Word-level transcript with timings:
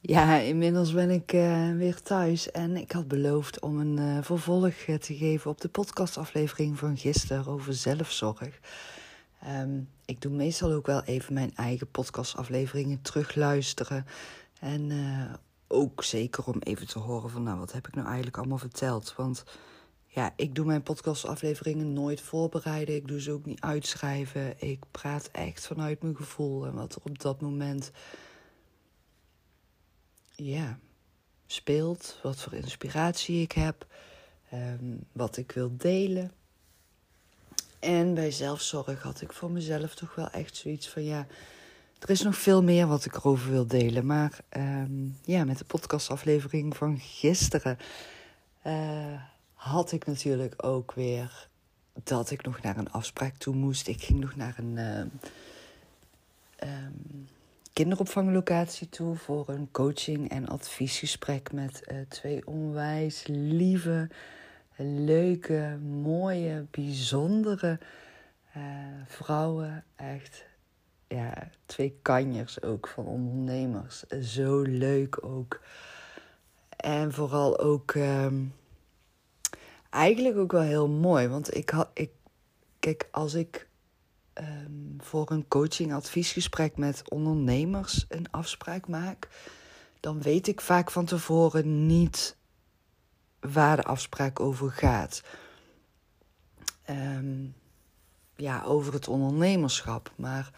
Ja, 0.00 0.38
inmiddels 0.38 0.92
ben 0.92 1.10
ik 1.10 1.32
uh, 1.32 1.76
weer 1.76 2.02
thuis 2.02 2.50
en 2.50 2.76
ik 2.76 2.92
had 2.92 3.08
beloofd 3.08 3.60
om 3.60 3.80
een 3.80 3.96
uh, 3.96 4.22
vervolg 4.22 4.74
te 4.74 5.16
geven 5.16 5.50
op 5.50 5.60
de 5.60 5.68
podcastaflevering 5.68 6.78
van 6.78 6.96
gisteren 6.96 7.46
over 7.46 7.74
zelfzorg. 7.74 8.60
Um, 9.48 9.88
ik 10.04 10.20
doe 10.20 10.32
meestal 10.32 10.72
ook 10.72 10.86
wel 10.86 11.02
even 11.02 11.34
mijn 11.34 11.56
eigen 11.56 11.90
podcastafleveringen 11.90 13.02
terugluisteren. 13.02 14.06
En 14.60 14.92
ook 15.68 16.04
zeker 16.04 16.44
om 16.44 16.58
even 16.58 16.86
te 16.86 16.98
horen 16.98 17.30
van, 17.30 17.42
nou, 17.42 17.58
wat 17.58 17.72
heb 17.72 17.86
ik 17.86 17.94
nou 17.94 18.06
eigenlijk 18.06 18.36
allemaal 18.36 18.58
verteld? 18.58 19.14
Want 19.16 19.44
ja, 20.06 20.32
ik 20.36 20.54
doe 20.54 20.64
mijn 20.64 20.82
podcastafleveringen 20.82 21.92
nooit 21.92 22.20
voorbereiden. 22.20 22.94
Ik 22.94 23.08
doe 23.08 23.20
ze 23.20 23.32
ook 23.32 23.44
niet 23.44 23.60
uitschrijven. 23.60 24.54
Ik 24.60 24.84
praat 24.90 25.28
echt 25.32 25.66
vanuit 25.66 26.02
mijn 26.02 26.16
gevoel 26.16 26.66
en 26.66 26.74
wat 26.74 26.94
er 26.94 27.00
op 27.04 27.18
dat 27.18 27.40
moment 27.40 27.90
ja, 30.36 30.78
speelt, 31.46 32.18
wat 32.22 32.40
voor 32.40 32.54
inspiratie 32.54 33.42
ik 33.42 33.52
heb, 33.52 33.86
um, 34.52 35.06
wat 35.12 35.36
ik 35.36 35.52
wil 35.52 35.76
delen. 35.76 36.32
En 37.78 38.14
bij 38.14 38.30
zelfzorg 38.30 39.02
had 39.02 39.20
ik 39.20 39.32
voor 39.32 39.50
mezelf 39.50 39.94
toch 39.94 40.14
wel 40.14 40.30
echt 40.30 40.56
zoiets 40.56 40.88
van 40.88 41.04
ja, 41.04 41.26
er 41.98 42.10
is 42.10 42.22
nog 42.22 42.36
veel 42.36 42.62
meer 42.62 42.86
wat 42.86 43.04
ik 43.04 43.14
erover 43.14 43.50
wil 43.50 43.66
delen. 43.66 44.06
Maar 44.06 44.38
um, 44.56 45.18
ja, 45.24 45.44
met 45.44 45.58
de 45.58 45.64
podcastaflevering 45.64 46.76
van 46.76 46.98
gisteren 46.98 47.78
uh, 48.66 49.20
had 49.54 49.92
ik 49.92 50.06
natuurlijk 50.06 50.64
ook 50.64 50.92
weer 50.92 51.48
dat 52.04 52.30
ik 52.30 52.42
nog 52.42 52.62
naar 52.62 52.76
een 52.76 52.90
afspraak 52.90 53.36
toe 53.36 53.54
moest. 53.54 53.88
Ik 53.88 54.02
ging 54.02 54.20
nog 54.20 54.36
naar 54.36 54.54
een. 54.58 54.78
Um, 54.78 55.10
kinderopvanglocatie 57.76 58.88
toe 58.88 59.16
voor 59.16 59.48
een 59.48 59.68
coaching- 59.70 60.30
en 60.30 60.48
adviesgesprek 60.48 61.52
met 61.52 61.82
uh, 61.92 61.98
twee 62.08 62.46
onwijs 62.46 63.24
lieve, 63.26 64.08
leuke, 64.76 65.78
mooie, 66.02 66.66
bijzondere 66.70 67.78
uh, 68.56 68.62
vrouwen. 69.06 69.84
Echt, 69.96 70.44
ja, 71.08 71.48
twee 71.66 71.98
kanjers 72.02 72.62
ook 72.62 72.88
van 72.88 73.06
ondernemers. 73.06 74.02
Zo 74.06 74.62
leuk 74.62 75.24
ook. 75.24 75.60
En 76.76 77.12
vooral 77.12 77.58
ook, 77.58 77.94
um, 77.94 78.54
eigenlijk 79.90 80.36
ook 80.36 80.52
wel 80.52 80.62
heel 80.62 80.88
mooi. 80.88 81.28
Want 81.28 81.56
ik 81.56 81.70
had, 81.70 81.90
ik, 81.94 82.10
kijk, 82.78 83.08
als 83.10 83.34
ik 83.34 83.68
um, 84.38 84.96
voor 84.98 85.30
een 85.30 85.48
coaching-adviesgesprek 85.48 86.76
met 86.76 87.10
ondernemers 87.10 88.04
een 88.08 88.30
afspraak 88.30 88.88
maak, 88.88 89.28
dan 90.00 90.22
weet 90.22 90.46
ik 90.46 90.60
vaak 90.60 90.90
van 90.90 91.04
tevoren 91.04 91.86
niet 91.86 92.36
waar 93.40 93.76
de 93.76 93.82
afspraak 93.82 94.40
over 94.40 94.70
gaat. 94.70 95.22
Um, 96.90 97.54
ja, 98.36 98.62
over 98.62 98.92
het 98.92 99.08
ondernemerschap. 99.08 100.12
Maar 100.16 100.50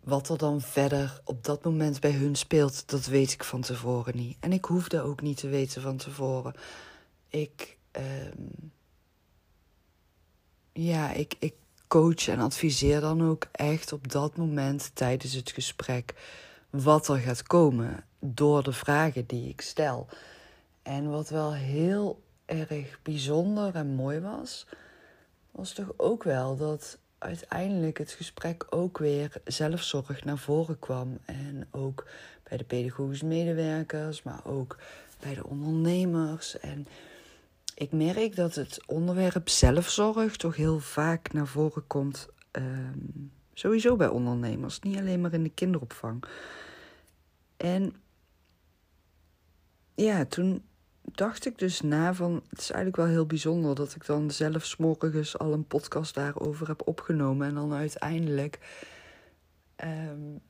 wat 0.00 0.28
er 0.28 0.38
dan 0.38 0.60
verder 0.60 1.20
op 1.24 1.44
dat 1.44 1.64
moment 1.64 2.00
bij 2.00 2.12
hun 2.12 2.34
speelt, 2.34 2.88
dat 2.88 3.06
weet 3.06 3.32
ik 3.32 3.44
van 3.44 3.60
tevoren 3.60 4.16
niet. 4.16 4.36
En 4.40 4.52
ik 4.52 4.64
hoefde 4.64 5.02
ook 5.02 5.20
niet 5.20 5.36
te 5.36 5.48
weten 5.48 5.82
van 5.82 5.96
tevoren. 5.96 6.54
Ik. 7.28 7.78
Um, 7.92 8.72
ja, 10.72 11.12
ik, 11.12 11.34
ik 11.38 11.54
coach 11.90 12.28
en 12.28 12.38
adviseer 12.38 13.00
dan 13.00 13.28
ook 13.28 13.46
echt 13.52 13.92
op 13.92 14.12
dat 14.12 14.36
moment 14.36 14.90
tijdens 14.94 15.32
het 15.32 15.50
gesprek 15.50 16.14
wat 16.70 17.08
er 17.08 17.16
gaat 17.16 17.42
komen 17.42 18.04
door 18.18 18.62
de 18.62 18.72
vragen 18.72 19.26
die 19.26 19.48
ik 19.48 19.60
stel. 19.60 20.08
En 20.82 21.10
wat 21.10 21.28
wel 21.28 21.54
heel 21.54 22.22
erg 22.44 22.98
bijzonder 23.02 23.74
en 23.74 23.86
mooi 23.86 24.20
was, 24.20 24.66
was 25.50 25.72
toch 25.72 25.92
ook 25.96 26.22
wel 26.22 26.56
dat 26.56 26.98
uiteindelijk 27.18 27.98
het 27.98 28.10
gesprek 28.10 28.66
ook 28.70 28.98
weer 28.98 29.32
zelfzorg 29.44 30.24
naar 30.24 30.38
voren 30.38 30.78
kwam. 30.78 31.18
En 31.24 31.68
ook 31.70 32.06
bij 32.48 32.58
de 32.58 32.64
pedagogische 32.64 33.26
medewerkers, 33.26 34.22
maar 34.22 34.40
ook 34.44 34.76
bij 35.20 35.34
de 35.34 35.46
ondernemers. 35.46 36.58
En 36.58 36.86
ik 37.80 37.92
merk 37.92 38.36
dat 38.36 38.54
het 38.54 38.82
onderwerp 38.86 39.48
zelfzorg 39.48 40.36
toch 40.36 40.56
heel 40.56 40.78
vaak 40.78 41.32
naar 41.32 41.46
voren 41.46 41.86
komt. 41.86 42.28
Um, 42.52 43.32
sowieso 43.52 43.96
bij 43.96 44.08
ondernemers, 44.08 44.80
niet 44.80 44.98
alleen 44.98 45.20
maar 45.20 45.32
in 45.32 45.42
de 45.42 45.50
kinderopvang. 45.50 46.24
En 47.56 47.94
ja, 49.94 50.24
toen 50.24 50.62
dacht 51.02 51.46
ik 51.46 51.58
dus 51.58 51.80
na 51.80 52.14
van, 52.14 52.42
het 52.48 52.58
is 52.58 52.70
eigenlijk 52.70 52.96
wel 52.96 53.14
heel 53.14 53.26
bijzonder 53.26 53.74
dat 53.74 53.94
ik 53.94 54.06
dan 54.06 54.30
zelf 54.30 54.78
morgens 54.78 55.38
al 55.38 55.52
een 55.52 55.66
podcast 55.66 56.14
daarover 56.14 56.66
heb 56.68 56.88
opgenomen 56.88 57.48
en 57.48 57.54
dan 57.54 57.72
uiteindelijk 57.72 58.58
um, 59.84 60.40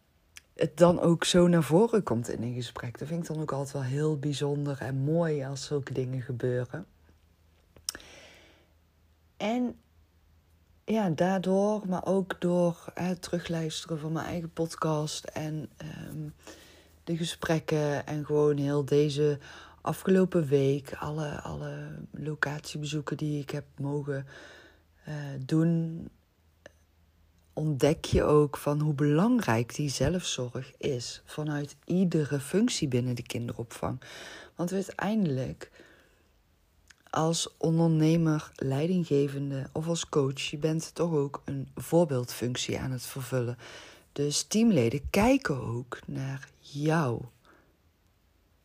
het 0.54 0.76
dan 0.76 1.00
ook 1.00 1.24
zo 1.24 1.46
naar 1.46 1.62
voren 1.62 2.02
komt 2.02 2.28
in 2.28 2.42
een 2.42 2.54
gesprek. 2.54 2.98
Dat 2.98 3.08
vind 3.08 3.22
ik 3.22 3.34
dan 3.34 3.42
ook 3.42 3.52
altijd 3.52 3.72
wel 3.72 3.82
heel 3.82 4.18
bijzonder 4.18 4.80
en 4.80 4.96
mooi 4.96 5.44
als 5.44 5.64
zulke 5.64 5.92
dingen 5.92 6.22
gebeuren. 6.22 6.86
En 9.40 9.74
ja, 10.84 11.10
daardoor, 11.10 11.82
maar 11.88 12.06
ook 12.06 12.40
door 12.40 12.84
het 12.94 13.22
terugluisteren 13.22 13.98
van 13.98 14.12
mijn 14.12 14.26
eigen 14.26 14.52
podcast 14.52 15.24
en 15.24 15.70
um, 16.08 16.34
de 17.04 17.16
gesprekken 17.16 18.06
en 18.06 18.24
gewoon 18.24 18.56
heel 18.56 18.84
deze 18.84 19.38
afgelopen 19.80 20.46
week, 20.46 20.94
alle, 20.94 21.40
alle 21.40 21.98
locatiebezoeken 22.10 23.16
die 23.16 23.40
ik 23.40 23.50
heb 23.50 23.64
mogen 23.78 24.26
uh, 25.08 25.14
doen, 25.44 26.08
ontdek 27.52 28.04
je 28.04 28.22
ook 28.22 28.56
van 28.56 28.80
hoe 28.80 28.94
belangrijk 28.94 29.74
die 29.74 29.88
zelfzorg 29.88 30.72
is 30.76 31.22
vanuit 31.24 31.76
iedere 31.84 32.40
functie 32.40 32.88
binnen 32.88 33.14
de 33.14 33.22
kinderopvang. 33.22 34.00
Want 34.54 34.72
uiteindelijk 34.72 35.70
als 37.10 37.56
ondernemer, 37.56 38.50
leidinggevende 38.54 39.68
of 39.72 39.88
als 39.88 40.08
coach, 40.08 40.40
je 40.40 40.58
bent 40.58 40.94
toch 40.94 41.12
ook 41.12 41.42
een 41.44 41.68
voorbeeldfunctie 41.74 42.78
aan 42.78 42.90
het 42.90 43.06
vervullen. 43.06 43.58
Dus 44.12 44.42
teamleden 44.42 45.10
kijken 45.10 45.62
ook 45.62 45.98
naar 46.06 46.48
jou. 46.58 47.22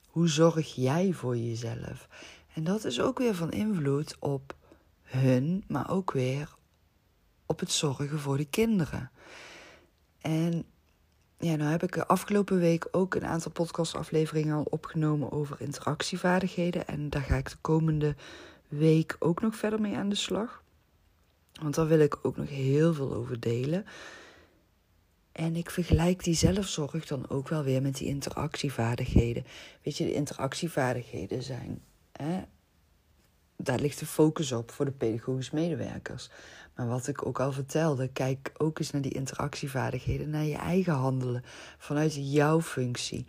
Hoe 0.07 0.29
zorg 0.29 0.75
jij 0.75 1.13
voor 1.13 1.37
jezelf? 1.37 2.07
En 2.53 2.63
dat 2.63 2.85
is 2.85 3.01
ook 3.01 3.17
weer 3.17 3.35
van 3.35 3.51
invloed 3.51 4.15
op 4.19 4.55
hun, 5.03 5.63
maar 5.67 5.89
ook 5.89 6.11
weer 6.11 6.55
op 7.45 7.59
het 7.59 7.71
zorgen 7.71 8.19
voor 8.19 8.37
de 8.37 8.45
kinderen. 8.45 9.11
En 10.21 10.65
ja, 11.39 11.55
nou 11.55 11.71
heb 11.71 11.83
ik 11.83 11.97
afgelopen 11.97 12.59
week 12.59 12.87
ook 12.91 13.15
een 13.15 13.25
aantal 13.25 13.51
podcastafleveringen 13.51 14.55
al 14.55 14.67
opgenomen 14.69 15.31
over 15.31 15.61
interactievaardigheden. 15.61 16.87
En 16.87 17.09
daar 17.09 17.21
ga 17.21 17.35
ik 17.35 17.49
de 17.49 17.57
komende 17.61 18.15
week 18.67 19.15
ook 19.19 19.41
nog 19.41 19.55
verder 19.55 19.81
mee 19.81 19.95
aan 19.95 20.09
de 20.09 20.15
slag. 20.15 20.63
Want 21.61 21.75
daar 21.75 21.87
wil 21.87 21.99
ik 21.99 22.17
ook 22.21 22.37
nog 22.37 22.49
heel 22.49 22.93
veel 22.93 23.13
over 23.13 23.39
delen. 23.39 23.85
En 25.31 25.55
ik 25.55 25.69
vergelijk 25.69 26.23
die 26.23 26.35
zelfzorg 26.35 27.05
dan 27.05 27.29
ook 27.29 27.49
wel 27.49 27.63
weer 27.63 27.81
met 27.81 27.97
die 27.97 28.07
interactievaardigheden. 28.07 29.45
Weet 29.83 29.97
je, 29.97 30.05
de 30.05 30.13
interactievaardigheden 30.13 31.43
zijn. 31.43 31.81
Hè, 32.11 32.41
daar 33.57 33.79
ligt 33.79 33.99
de 33.99 34.05
focus 34.05 34.51
op 34.51 34.71
voor 34.71 34.85
de 34.85 34.91
pedagogische 34.91 35.55
medewerkers. 35.55 36.29
Maar 36.75 36.87
wat 36.87 37.07
ik 37.07 37.25
ook 37.25 37.39
al 37.39 37.51
vertelde, 37.51 38.07
kijk 38.07 38.51
ook 38.57 38.79
eens 38.79 38.91
naar 38.91 39.01
die 39.01 39.13
interactievaardigheden, 39.13 40.29
naar 40.29 40.43
je 40.43 40.57
eigen 40.57 40.93
handelen, 40.93 41.43
vanuit 41.77 42.31
jouw 42.31 42.61
functie. 42.61 43.25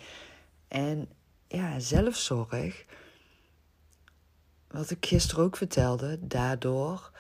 En 0.69 1.09
ja, 1.49 1.79
zelfzorg, 1.79 2.85
wat 4.69 4.91
ik 4.91 5.06
gisteren 5.06 5.44
ook 5.44 5.56
vertelde, 5.56 6.19
daardoor 6.26 7.11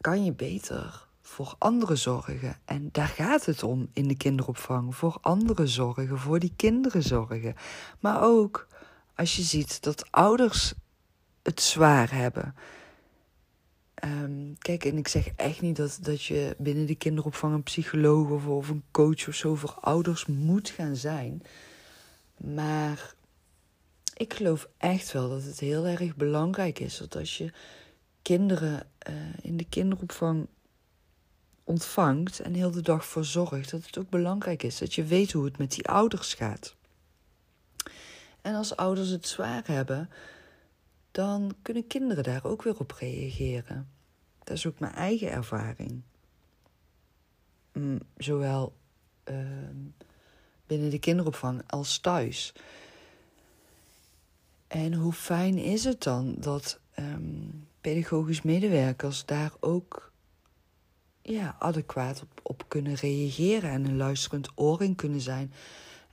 kan 0.00 0.24
je 0.24 0.32
beter 0.32 1.06
voor 1.20 1.54
anderen 1.58 1.98
zorgen. 1.98 2.58
En 2.64 2.88
daar 2.92 3.08
gaat 3.08 3.44
het 3.44 3.62
om 3.62 3.88
in 3.92 4.08
de 4.08 4.16
kinderopvang. 4.16 4.96
Voor 4.96 5.18
anderen 5.20 5.68
zorgen, 5.68 6.18
voor 6.18 6.38
die 6.38 6.52
kinderen 6.56 7.02
zorgen. 7.02 7.54
Maar 8.00 8.22
ook 8.22 8.66
als 9.14 9.36
je 9.36 9.42
ziet 9.42 9.82
dat 9.82 10.10
ouders 10.10 10.74
het 11.42 11.60
zwaar 11.60 12.12
hebben. 12.12 12.54
Um, 14.04 14.58
kijk, 14.58 14.84
en 14.84 14.96
ik 14.96 15.08
zeg 15.08 15.28
echt 15.36 15.60
niet 15.60 15.76
dat, 15.76 15.98
dat 16.00 16.22
je 16.22 16.54
binnen 16.58 16.86
de 16.86 16.94
kinderopvang 16.94 17.54
een 17.54 17.62
psycholoog 17.62 18.46
of, 18.46 18.68
een 18.68 18.84
coach 18.90 19.28
of 19.28 19.34
zo 19.34 19.54
voor 19.54 19.76
ouders 19.80 20.26
moet 20.26 20.68
gaan 20.68 20.96
zijn. 20.96 21.42
Maar 22.36 23.14
ik 24.14 24.34
geloof 24.34 24.68
echt 24.76 25.12
wel 25.12 25.28
dat 25.28 25.42
het 25.42 25.60
heel 25.60 25.86
erg 25.86 26.16
belangrijk 26.16 26.78
is 26.78 26.98
dat 26.98 27.16
als 27.16 27.38
je 27.38 27.52
kinderen 28.22 28.86
uh, 29.08 29.14
in 29.42 29.56
de 29.56 29.66
kinderopvang 29.68 30.46
ontvangt 31.64 32.40
en 32.40 32.54
heel 32.54 32.70
de 32.70 32.82
dag 32.82 33.06
voor 33.06 33.24
zorgt, 33.24 33.70
dat 33.70 33.86
het 33.86 33.98
ook 33.98 34.10
belangrijk 34.10 34.62
is 34.62 34.78
dat 34.78 34.94
je 34.94 35.04
weet 35.04 35.32
hoe 35.32 35.44
het 35.44 35.58
met 35.58 35.72
die 35.72 35.88
ouders 35.88 36.34
gaat. 36.34 36.74
En 38.40 38.54
als 38.54 38.76
ouders 38.76 39.08
het 39.08 39.26
zwaar 39.26 39.62
hebben, 39.66 40.10
dan 41.12 41.54
kunnen 41.62 41.86
kinderen 41.86 42.24
daar 42.24 42.44
ook 42.44 42.62
weer 42.62 42.78
op 42.78 42.90
reageren. 42.90 43.88
Dat 44.44 44.56
is 44.56 44.66
ook 44.66 44.78
mijn 44.78 44.94
eigen 44.94 45.30
ervaring. 45.30 46.02
Mm, 47.72 47.98
zowel 48.16 48.72
ehm, 49.24 49.76
binnen 50.66 50.90
de 50.90 50.98
kinderopvang 50.98 51.62
als 51.66 51.98
thuis. 51.98 52.52
En 54.66 54.94
hoe 54.94 55.12
fijn 55.12 55.58
is 55.58 55.84
het 55.84 56.02
dan 56.02 56.34
dat 56.38 56.80
um, 56.98 57.66
pedagogisch 57.80 58.42
medewerkers 58.42 59.24
daar 59.24 59.52
ook 59.60 60.12
ja, 61.22 61.56
adequaat 61.58 62.22
op, 62.22 62.40
op 62.42 62.64
kunnen 62.68 62.94
reageren 62.94 63.70
en 63.70 63.84
een 63.84 63.96
luisterend 63.96 64.50
oor 64.54 64.82
in 64.82 64.94
kunnen 64.94 65.20
zijn. 65.20 65.52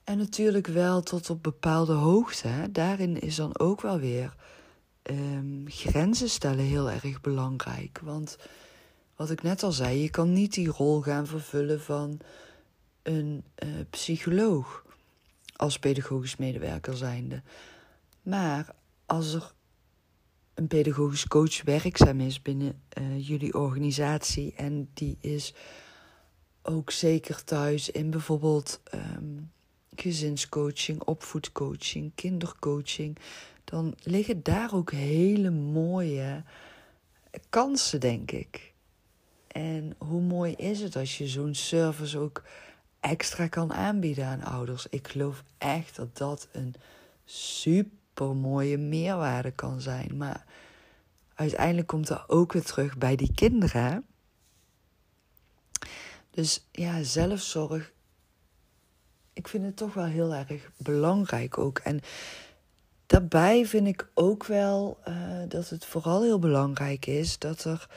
En 0.03 0.17
natuurlijk 0.17 0.67
wel 0.67 1.01
tot 1.01 1.29
op 1.29 1.43
bepaalde 1.43 1.93
hoogte. 1.93 2.47
Hè. 2.47 2.71
Daarin 2.71 3.21
is 3.21 3.35
dan 3.35 3.59
ook 3.59 3.81
wel 3.81 3.99
weer 3.99 4.35
um, 5.09 5.63
grenzen 5.67 6.29
stellen 6.29 6.65
heel 6.65 6.91
erg 6.91 7.21
belangrijk. 7.21 7.99
Want 8.03 8.37
wat 9.15 9.29
ik 9.29 9.41
net 9.41 9.63
al 9.63 9.71
zei, 9.71 10.01
je 10.01 10.09
kan 10.09 10.33
niet 10.33 10.53
die 10.53 10.67
rol 10.67 11.01
gaan 11.01 11.27
vervullen 11.27 11.81
van 11.81 12.19
een 13.03 13.43
uh, 13.63 13.69
psycholoog 13.89 14.85
als 15.55 15.79
pedagogisch 15.79 16.35
medewerker 16.35 16.97
zijnde. 16.97 17.41
Maar 18.21 18.75
als 19.05 19.33
er 19.33 19.53
een 20.53 20.67
pedagogisch 20.67 21.27
coach 21.27 21.63
werkzaam 21.63 22.19
is 22.19 22.41
binnen 22.41 22.81
uh, 22.97 23.27
jullie 23.27 23.53
organisatie 23.53 24.53
en 24.55 24.89
die 24.93 25.17
is 25.19 25.53
ook 26.61 26.91
zeker 26.91 27.43
thuis 27.43 27.89
in 27.89 28.09
bijvoorbeeld 28.09 28.81
um, 28.93 29.51
gezinscoaching, 29.95 31.01
opvoedcoaching, 31.01 32.11
kindercoaching, 32.15 33.17
dan 33.69 33.95
liggen 34.03 34.43
daar 34.43 34.73
ook 34.73 34.91
hele 34.91 35.49
mooie 35.49 36.43
kansen, 37.49 37.99
denk 37.99 38.31
ik. 38.31 38.73
En 39.47 39.95
hoe 39.97 40.21
mooi 40.21 40.53
is 40.53 40.81
het 40.81 40.95
als 40.95 41.17
je 41.17 41.27
zo'n 41.27 41.55
service 41.55 42.17
ook 42.17 42.43
extra 42.99 43.47
kan 43.47 43.73
aanbieden 43.73 44.25
aan 44.25 44.43
ouders? 44.43 44.87
Ik 44.89 45.07
geloof 45.07 45.43
echt 45.57 45.95
dat 45.95 46.17
dat 46.17 46.47
een 46.51 46.75
super 47.25 48.35
mooie 48.35 48.77
meerwaarde 48.77 49.51
kan 49.51 49.81
zijn. 49.81 50.17
Maar 50.17 50.45
uiteindelijk 51.33 51.87
komt 51.87 52.07
dat 52.07 52.29
ook 52.29 52.53
weer 52.53 52.63
terug 52.63 52.97
bij 52.97 53.15
die 53.15 53.33
kinderen. 53.33 54.05
Dus 56.31 56.67
ja, 56.71 57.03
zelfzorg. 57.03 57.91
Ik 59.33 59.47
vind 59.47 59.65
het 59.65 59.77
toch 59.77 59.93
wel 59.93 60.05
heel 60.05 60.33
erg 60.33 60.71
belangrijk 60.77 61.57
ook. 61.57 61.79
En 61.79 62.01
daarbij 63.09 63.65
vind 63.65 63.87
ik 63.87 64.07
ook 64.13 64.45
wel 64.45 64.97
uh, 65.07 65.15
dat 65.47 65.69
het 65.69 65.85
vooral 65.85 66.21
heel 66.21 66.39
belangrijk 66.39 67.05
is 67.05 67.39
dat 67.39 67.63
er 67.63 67.87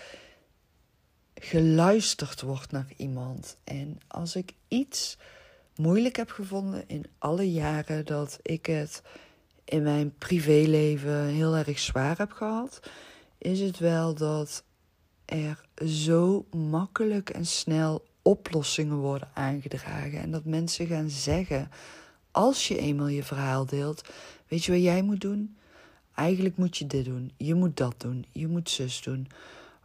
geluisterd 1.35 2.41
wordt 2.41 2.73
naar 2.73 2.93
iemand. 2.97 3.57
En 3.65 4.01
als 4.09 4.37
ik 4.37 4.53
iets 4.69 5.19
moeilijk 5.77 6.17
heb 6.17 6.31
gevonden 6.31 6.85
in 6.87 7.05
alle 7.19 7.53
jaren 7.53 8.07
dat 8.07 8.39
ik 8.43 8.67
het 8.67 9.03
in 9.65 9.83
mijn 9.83 10.15
privéleven 10.19 11.27
heel 11.27 11.57
erg 11.57 11.79
zwaar 11.79 12.19
heb 12.19 12.33
gehad, 12.33 12.81
is 13.39 13.61
het 13.61 13.79
wel 13.79 14.15
dat 14.15 14.65
er 15.25 15.65
zo 15.87 16.47
makkelijk 16.51 17.31
en 17.31 17.47
snel 17.47 18.05
oplossingen 18.23 18.97
worden 18.97 19.29
aangedragen. 19.35 20.21
En 20.21 20.31
dat 20.31 20.45
mensen 20.45 20.87
gaan 20.87 21.11
zeggen, 21.11 21.71
als 22.31 22.69
je 22.69 22.79
eenmaal 22.79 23.09
je 23.09 23.23
verhaal 23.23 23.67
deelt, 23.67 24.03
weet 24.53 24.65
je 24.65 24.73
wat 24.73 24.83
jij 24.83 25.03
moet 25.03 25.21
doen? 25.21 25.57
Eigenlijk 26.15 26.57
moet 26.57 26.77
je 26.77 26.87
dit 26.87 27.05
doen, 27.05 27.33
je 27.37 27.55
moet 27.55 27.77
dat 27.77 27.95
doen, 27.97 28.25
je 28.33 28.49
moet 28.49 28.71
zus 28.71 29.03
doen. 29.03 29.29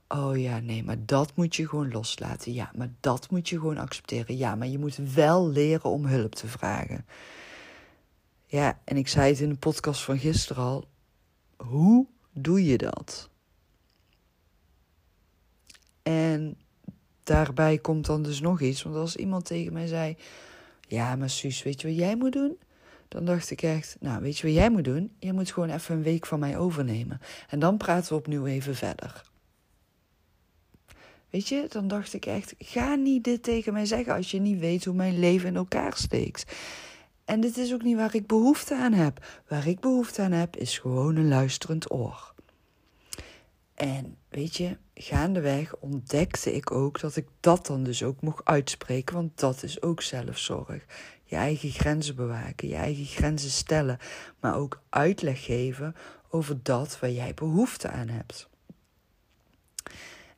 Oh 0.07 0.37
ja, 0.37 0.59
nee, 0.59 0.83
maar 0.83 1.05
dat 1.05 1.35
moet 1.35 1.55
je 1.55 1.67
gewoon 1.67 1.91
loslaten. 1.91 2.53
Ja, 2.53 2.71
maar 2.75 2.89
dat 2.99 3.29
moet 3.29 3.49
je 3.49 3.59
gewoon 3.59 3.77
accepteren. 3.77 4.37
Ja, 4.37 4.55
maar 4.55 4.67
je 4.67 4.79
moet 4.79 4.95
wel 4.95 5.49
leren 5.49 5.89
om 5.89 6.05
hulp 6.05 6.35
te 6.35 6.47
vragen. 6.47 7.05
Ja, 8.45 8.79
en 8.83 8.97
ik 8.97 9.07
zei 9.07 9.29
het 9.31 9.39
in 9.39 9.49
de 9.49 9.55
podcast 9.55 10.01
van 10.01 10.17
gisteren 10.17 10.63
al. 10.63 10.87
Hoe 11.57 12.05
doe 12.31 12.65
je 12.65 12.77
dat? 12.77 13.29
En 16.03 16.57
daarbij 17.23 17.77
komt 17.77 18.05
dan 18.05 18.23
dus 18.23 18.39
nog 18.39 18.61
iets. 18.61 18.83
Want 18.83 18.95
als 18.95 19.15
iemand 19.15 19.45
tegen 19.45 19.73
mij 19.73 19.87
zei: 19.87 20.17
Ja, 20.87 21.15
maar 21.15 21.29
Suus, 21.29 21.63
weet 21.63 21.81
je 21.81 21.87
wat 21.87 21.97
jij 21.97 22.15
moet 22.15 22.33
doen? 22.33 22.57
Dan 23.07 23.25
dacht 23.25 23.51
ik 23.51 23.61
echt: 23.61 23.97
Nou, 23.99 24.21
weet 24.21 24.37
je 24.37 24.47
wat 24.47 24.55
jij 24.55 24.69
moet 24.69 24.83
doen? 24.83 25.15
Je 25.19 25.33
moet 25.33 25.51
gewoon 25.51 25.69
even 25.69 25.95
een 25.95 26.03
week 26.03 26.25
van 26.25 26.39
mij 26.39 26.57
overnemen. 26.57 27.19
En 27.49 27.59
dan 27.59 27.77
praten 27.77 28.09
we 28.09 28.15
opnieuw 28.15 28.45
even 28.45 28.75
verder. 28.75 29.23
Weet 31.29 31.47
je, 31.47 31.65
dan 31.69 31.87
dacht 31.87 32.13
ik 32.13 32.25
echt: 32.25 32.55
Ga 32.57 32.95
niet 32.95 33.23
dit 33.23 33.43
tegen 33.43 33.73
mij 33.73 33.85
zeggen 33.85 34.13
als 34.13 34.31
je 34.31 34.39
niet 34.39 34.59
weet 34.59 34.85
hoe 34.85 34.95
mijn 34.95 35.19
leven 35.19 35.47
in 35.47 35.55
elkaar 35.55 35.95
steekt. 35.95 36.55
En 37.25 37.39
dit 37.39 37.57
is 37.57 37.73
ook 37.73 37.83
niet 37.83 37.95
waar 37.95 38.15
ik 38.15 38.27
behoefte 38.27 38.75
aan 38.75 38.93
heb. 38.93 39.25
Waar 39.47 39.67
ik 39.67 39.79
behoefte 39.79 40.21
aan 40.21 40.31
heb, 40.31 40.55
is 40.55 40.77
gewoon 40.77 41.15
een 41.15 41.27
luisterend 41.27 41.91
oor. 41.91 42.33
En 43.73 44.17
weet 44.29 44.55
je, 44.55 44.77
gaandeweg 44.93 45.75
ontdekte 45.75 46.55
ik 46.55 46.71
ook 46.71 46.99
dat 46.99 47.15
ik 47.15 47.27
dat 47.39 47.65
dan 47.65 47.83
dus 47.83 48.03
ook 48.03 48.21
mocht 48.21 48.45
uitspreken, 48.45 49.15
want 49.15 49.39
dat 49.39 49.63
is 49.63 49.81
ook 49.81 50.01
zelfzorg. 50.01 50.85
Je 51.29 51.35
eigen 51.35 51.69
grenzen 51.69 52.15
bewaken, 52.15 52.67
je 52.67 52.75
eigen 52.75 53.05
grenzen 53.05 53.49
stellen, 53.49 53.97
maar 54.39 54.55
ook 54.55 54.81
uitleg 54.89 55.43
geven 55.43 55.95
over 56.29 56.63
dat 56.63 56.99
waar 56.99 57.11
jij 57.11 57.33
behoefte 57.33 57.89
aan 57.89 58.07
hebt. 58.07 58.49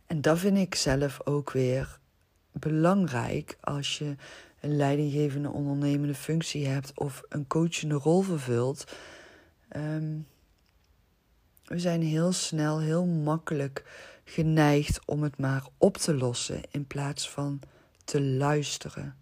En 0.05 0.21
dat 0.21 0.39
vind 0.39 0.57
ik 0.57 0.75
zelf 0.75 1.19
ook 1.25 1.51
weer 1.51 1.99
belangrijk 2.51 3.57
als 3.61 3.97
je 3.97 4.15
een 4.59 4.75
leidinggevende 4.75 5.49
ondernemende 5.49 6.15
functie 6.15 6.67
hebt 6.67 6.91
of 6.95 7.23
een 7.29 7.47
coachende 7.47 7.95
rol 7.95 8.21
vervult. 8.21 8.83
Ehm, 9.67 10.17
we 11.63 11.79
zijn 11.79 12.01
heel 12.01 12.31
snel, 12.31 12.79
heel 12.79 13.05
makkelijk 13.05 13.83
geneigd 14.23 15.05
om 15.05 15.23
het 15.23 15.37
maar 15.37 15.63
op 15.77 15.97
te 15.97 16.13
lossen 16.13 16.61
in 16.71 16.87
plaats 16.87 17.29
van 17.29 17.59
te 18.03 18.21
luisteren. 18.21 19.18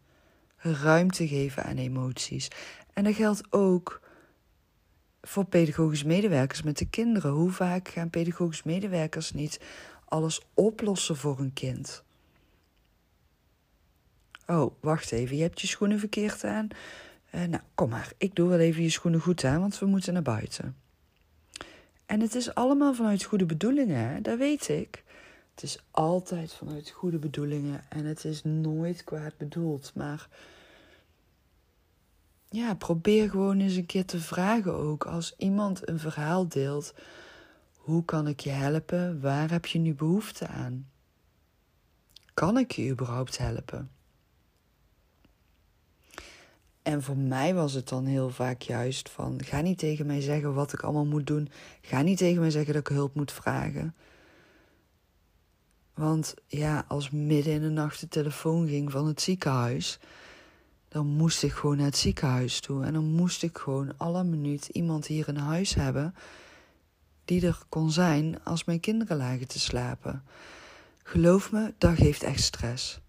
Ruimte 0.73 1.27
geven 1.27 1.63
aan 1.63 1.77
emoties. 1.77 2.47
En 2.93 3.03
dat 3.03 3.15
geldt 3.15 3.41
ook 3.49 4.01
voor 5.21 5.45
pedagogisch 5.45 6.03
medewerkers 6.03 6.61
met 6.61 6.77
de 6.77 6.89
kinderen. 6.89 7.31
Hoe 7.31 7.51
vaak 7.51 7.87
gaan 7.87 8.09
pedagogisch 8.09 8.63
medewerkers 8.63 9.31
niet 9.31 9.59
alles 10.05 10.41
oplossen 10.53 11.15
voor 11.15 11.39
een 11.39 11.53
kind? 11.53 12.03
Oh, 14.47 14.71
wacht 14.81 15.11
even, 15.11 15.35
je 15.35 15.41
hebt 15.41 15.61
je 15.61 15.67
schoenen 15.67 15.99
verkeerd 15.99 16.43
aan. 16.43 16.67
Uh, 17.35 17.43
nou, 17.43 17.63
kom 17.75 17.89
maar, 17.89 18.11
ik 18.17 18.35
doe 18.35 18.49
wel 18.49 18.59
even 18.59 18.83
je 18.83 18.89
schoenen 18.89 19.19
goed 19.19 19.43
aan, 19.43 19.59
want 19.59 19.79
we 19.79 19.85
moeten 19.85 20.13
naar 20.13 20.21
buiten. 20.21 20.75
En 22.05 22.19
het 22.19 22.35
is 22.35 22.53
allemaal 22.53 22.93
vanuit 22.93 23.23
goede 23.23 23.45
bedoelingen, 23.45 24.09
hè? 24.09 24.21
dat 24.21 24.37
weet 24.37 24.69
ik. 24.69 25.03
Het 25.57 25.63
is 25.63 25.79
altijd 25.91 26.53
vanuit 26.53 26.89
goede 26.89 27.17
bedoelingen 27.17 27.81
en 27.89 28.05
het 28.05 28.25
is 28.25 28.43
nooit 28.43 29.03
kwaad 29.03 29.37
bedoeld. 29.37 29.91
Maar 29.95 30.27
ja, 32.49 32.73
probeer 32.73 33.29
gewoon 33.29 33.59
eens 33.59 33.75
een 33.75 33.85
keer 33.85 34.05
te 34.05 34.19
vragen 34.19 34.73
ook. 34.73 35.05
Als 35.05 35.33
iemand 35.37 35.89
een 35.89 35.99
verhaal 35.99 36.47
deelt, 36.47 36.93
hoe 37.75 38.05
kan 38.05 38.27
ik 38.27 38.39
je 38.39 38.49
helpen? 38.49 39.21
Waar 39.21 39.51
heb 39.51 39.65
je 39.65 39.79
nu 39.79 39.93
behoefte 39.93 40.47
aan? 40.47 40.89
Kan 42.33 42.57
ik 42.57 42.71
je 42.71 42.89
überhaupt 42.89 43.37
helpen? 43.37 43.91
En 46.87 47.03
voor 47.03 47.17
mij 47.17 47.53
was 47.53 47.73
het 47.73 47.89
dan 47.89 48.05
heel 48.05 48.29
vaak 48.29 48.61
juist 48.61 49.09
van: 49.09 49.43
ga 49.43 49.61
niet 49.61 49.77
tegen 49.77 50.05
mij 50.05 50.21
zeggen 50.21 50.53
wat 50.53 50.73
ik 50.73 50.81
allemaal 50.81 51.05
moet 51.05 51.27
doen. 51.27 51.49
Ga 51.81 52.01
niet 52.01 52.17
tegen 52.17 52.41
mij 52.41 52.49
zeggen 52.49 52.73
dat 52.73 52.89
ik 52.89 52.95
hulp 52.95 53.15
moet 53.15 53.31
vragen. 53.31 53.95
Want 55.93 56.33
ja, 56.45 56.85
als 56.87 57.09
midden 57.09 57.53
in 57.53 57.61
de 57.61 57.69
nacht 57.69 57.99
de 57.99 58.07
telefoon 58.07 58.67
ging 58.67 58.91
van 58.91 59.07
het 59.07 59.21
ziekenhuis, 59.21 59.99
dan 60.89 61.07
moest 61.07 61.43
ik 61.43 61.51
gewoon 61.51 61.77
naar 61.77 61.85
het 61.85 61.97
ziekenhuis 61.97 62.59
toe. 62.59 62.83
En 62.83 62.93
dan 62.93 63.05
moest 63.05 63.43
ik 63.43 63.57
gewoon 63.57 63.97
alle 63.97 64.23
minuut 64.23 64.67
iemand 64.71 65.07
hier 65.07 65.27
in 65.27 65.37
huis 65.37 65.73
hebben 65.73 66.15
die 67.25 67.45
er 67.45 67.59
kon 67.69 67.91
zijn 67.91 68.43
als 68.43 68.63
mijn 68.63 68.79
kinderen 68.79 69.17
lagen 69.17 69.47
te 69.47 69.59
slapen. 69.59 70.23
Geloof 71.03 71.51
me, 71.51 71.73
dat 71.77 71.95
geeft 71.95 72.23
echt 72.23 72.43
stress. 72.43 72.99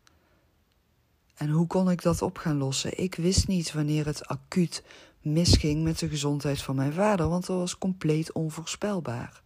En 1.34 1.50
hoe 1.50 1.66
kon 1.66 1.90
ik 1.90 2.02
dat 2.02 2.22
op 2.22 2.38
gaan 2.38 2.56
lossen? 2.56 2.98
Ik 2.98 3.14
wist 3.14 3.48
niet 3.48 3.72
wanneer 3.72 4.06
het 4.06 4.26
acuut 4.26 4.82
misging 5.20 5.82
met 5.82 5.98
de 5.98 6.08
gezondheid 6.08 6.62
van 6.62 6.76
mijn 6.76 6.92
vader, 6.92 7.28
want 7.28 7.46
dat 7.46 7.56
was 7.56 7.78
compleet 7.78 8.32
onvoorspelbaar. 8.32 9.42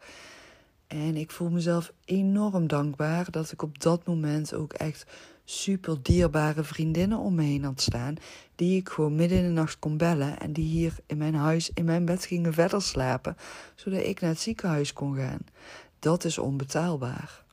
En 0.87 1.17
ik 1.17 1.31
voel 1.31 1.51
mezelf 1.51 1.93
enorm 2.05 2.67
dankbaar 2.67 3.31
dat 3.31 3.53
ik 3.53 3.63
op 3.63 3.81
dat 3.81 4.07
moment 4.07 4.55
ook 4.55 4.73
echt 4.73 5.07
super 5.53 6.03
dierbare 6.03 6.65
vriendinnen 6.65 7.19
om 7.19 7.35
me 7.35 7.43
heen 7.43 7.65
had 7.65 7.81
staan, 7.81 8.17
die 8.55 8.77
ik 8.77 8.89
gewoon 8.89 9.15
midden 9.15 9.39
in 9.39 9.45
de 9.45 9.51
nacht 9.51 9.79
kon 9.79 9.97
bellen 9.97 10.41
en 10.41 10.53
die 10.53 10.65
hier 10.65 10.97
in 11.07 11.17
mijn 11.17 11.35
huis, 11.35 11.71
in 11.75 11.85
mijn 11.85 12.05
bed 12.05 12.25
gingen 12.25 12.53
verder 12.53 12.83
slapen, 12.83 13.37
zodat 13.75 14.03
ik 14.03 14.21
naar 14.21 14.31
het 14.31 14.41
ziekenhuis 14.41 14.93
kon 14.93 15.17
gaan. 15.17 15.41
Dat 15.99 16.25
is 16.25 16.39
onbetaalbaar. 16.39 17.45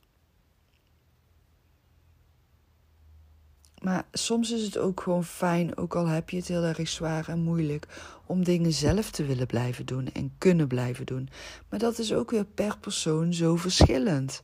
Maar 3.82 4.06
soms 4.12 4.50
is 4.50 4.62
het 4.62 4.78
ook 4.78 5.00
gewoon 5.00 5.24
fijn, 5.24 5.76
ook 5.76 5.96
al 5.96 6.06
heb 6.06 6.30
je 6.30 6.36
het 6.36 6.48
heel 6.48 6.62
erg 6.62 6.88
zwaar 6.88 7.28
en 7.28 7.42
moeilijk, 7.42 7.86
om 8.26 8.44
dingen 8.44 8.72
zelf 8.72 9.10
te 9.10 9.24
willen 9.24 9.46
blijven 9.46 9.86
doen 9.86 10.12
en 10.12 10.34
kunnen 10.38 10.68
blijven 10.68 11.06
doen. 11.06 11.28
Maar 11.68 11.78
dat 11.78 11.98
is 11.98 12.12
ook 12.12 12.30
weer 12.30 12.44
per 12.44 12.78
persoon 12.78 13.34
zo 13.34 13.56
verschillend. 13.56 14.42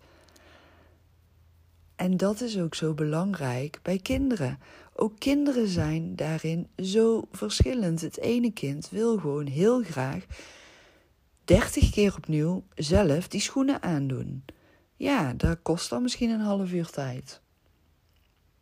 En 1.96 2.16
dat 2.16 2.40
is 2.40 2.58
ook 2.58 2.74
zo 2.74 2.94
belangrijk 2.94 3.78
bij 3.82 3.98
kinderen. 3.98 4.58
Ook 4.92 5.18
kinderen 5.18 5.68
zijn 5.68 6.16
daarin 6.16 6.68
zo 6.76 7.28
verschillend. 7.32 8.00
Het 8.00 8.18
ene 8.18 8.50
kind 8.52 8.88
wil 8.90 9.18
gewoon 9.18 9.46
heel 9.46 9.82
graag 9.82 10.24
30 11.44 11.90
keer 11.90 12.14
opnieuw 12.16 12.64
zelf 12.74 13.28
die 13.28 13.40
schoenen 13.40 13.82
aandoen. 13.82 14.44
Ja, 14.96 15.32
dat 15.32 15.58
kost 15.62 15.90
dan 15.90 16.02
misschien 16.02 16.30
een 16.30 16.40
half 16.40 16.72
uur 16.72 16.90
tijd. 16.90 17.40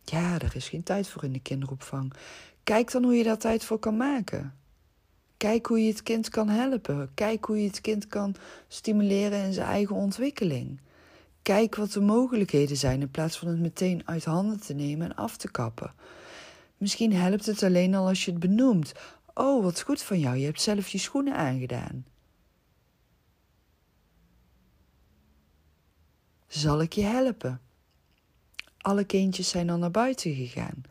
Ja, 0.03 0.37
daar 0.37 0.55
is 0.55 0.69
geen 0.69 0.83
tijd 0.83 1.07
voor 1.07 1.23
in 1.23 1.33
de 1.33 1.39
kinderopvang. 1.39 2.13
Kijk 2.63 2.91
dan 2.91 3.03
hoe 3.03 3.15
je 3.15 3.23
daar 3.23 3.37
tijd 3.37 3.63
voor 3.63 3.79
kan 3.79 3.97
maken. 3.97 4.53
Kijk 5.37 5.65
hoe 5.65 5.83
je 5.83 5.89
het 5.89 6.03
kind 6.03 6.29
kan 6.29 6.49
helpen. 6.49 7.11
Kijk 7.13 7.45
hoe 7.45 7.61
je 7.61 7.67
het 7.67 7.81
kind 7.81 8.07
kan 8.07 8.35
stimuleren 8.67 9.43
in 9.43 9.53
zijn 9.53 9.67
eigen 9.67 9.95
ontwikkeling. 9.95 10.79
Kijk 11.45 11.75
wat 11.75 11.91
de 11.91 12.01
mogelijkheden 12.01 12.77
zijn 12.77 13.01
in 13.01 13.11
plaats 13.11 13.37
van 13.37 13.47
het 13.47 13.59
meteen 13.59 14.01
uit 14.05 14.25
handen 14.25 14.59
te 14.59 14.73
nemen 14.73 15.09
en 15.09 15.15
af 15.15 15.37
te 15.37 15.51
kappen. 15.51 15.93
Misschien 16.77 17.13
helpt 17.13 17.45
het 17.45 17.63
alleen 17.63 17.95
al 17.95 18.07
als 18.07 18.25
je 18.25 18.31
het 18.31 18.39
benoemt. 18.39 18.93
Oh, 19.33 19.63
wat 19.63 19.81
goed 19.81 20.01
van 20.01 20.19
jou, 20.19 20.35
je 20.35 20.45
hebt 20.45 20.61
zelf 20.61 20.87
je 20.87 20.97
schoenen 20.97 21.35
aangedaan. 21.35 22.05
Zal 26.47 26.81
ik 26.81 26.93
je 26.93 27.03
helpen? 27.03 27.61
Alle 28.77 29.03
kindjes 29.03 29.49
zijn 29.49 29.67
dan 29.67 29.79
naar 29.79 29.91
buiten 29.91 30.35
gegaan. 30.35 30.81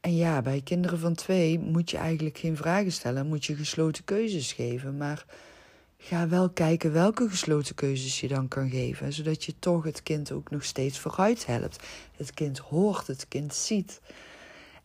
En 0.00 0.16
ja, 0.16 0.42
bij 0.42 0.60
kinderen 0.60 0.98
van 0.98 1.14
twee 1.14 1.58
moet 1.58 1.90
je 1.90 1.96
eigenlijk 1.96 2.38
geen 2.38 2.56
vragen 2.56 2.92
stellen, 2.92 3.26
moet 3.26 3.44
je 3.44 3.56
gesloten 3.56 4.04
keuzes 4.04 4.52
geven. 4.52 4.96
Maar 4.96 5.26
ga 5.98 6.28
wel 6.28 6.50
kijken 6.50 6.92
welke 6.92 7.28
gesloten 7.28 7.74
keuzes 7.74 8.20
je 8.20 8.28
dan 8.28 8.48
kan 8.48 8.70
geven, 8.70 9.12
zodat 9.12 9.44
je 9.44 9.54
toch 9.58 9.84
het 9.84 10.02
kind 10.02 10.32
ook 10.32 10.50
nog 10.50 10.64
steeds 10.64 10.98
vooruit 10.98 11.46
helpt. 11.46 11.86
Het 12.16 12.34
kind 12.34 12.58
hoort, 12.58 13.06
het 13.06 13.28
kind 13.28 13.54
ziet. 13.54 14.00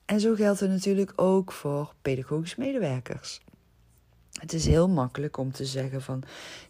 En 0.05 0.20
zo 0.20 0.36
geldt 0.36 0.60
het 0.60 0.70
natuurlijk 0.70 1.13
ook 1.15 1.51
voor 1.51 1.93
pedagogisch 2.01 2.55
medewerkers. 2.55 3.41
Het 4.34 4.53
is 4.53 4.65
heel 4.65 4.89
makkelijk 4.89 5.38
om 5.38 5.51
te 5.51 5.65
zeggen 5.65 6.01
van 6.01 6.24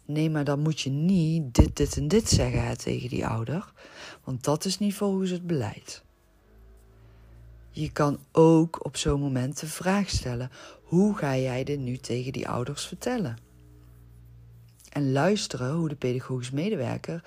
nee, 0.05 0.29
maar 0.29 0.43
dan 0.43 0.59
moet 0.59 0.81
je 0.81 0.89
niet 0.89 1.55
dit, 1.55 1.75
dit 1.75 1.97
en 1.97 2.07
dit 2.07 2.29
zeggen 2.29 2.77
tegen 2.77 3.09
die 3.09 3.27
ouder, 3.27 3.73
want 4.23 4.43
dat 4.43 4.65
is 4.65 4.79
niet 4.79 4.93
volgens 4.93 5.29
het 5.29 5.47
beleid. 5.47 6.03
Je 7.69 7.91
kan 7.91 8.19
ook 8.31 8.85
op 8.85 8.97
zo'n 8.97 9.19
moment 9.19 9.59
de 9.59 9.67
vraag 9.67 10.09
stellen: 10.09 10.51
hoe 10.83 11.17
ga 11.17 11.37
jij 11.37 11.63
dit 11.63 11.79
nu 11.79 11.97
tegen 11.97 12.31
die 12.31 12.47
ouders 12.47 12.85
vertellen? 12.87 13.51
En 14.93 15.11
luisteren 15.11 15.73
hoe 15.73 15.89
de 15.89 15.95
pedagogisch 15.95 16.51
medewerker 16.51 17.23